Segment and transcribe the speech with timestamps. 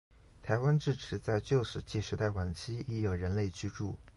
[0.41, 3.99] 台湾至迟在旧石器时代晚期已有人类居住。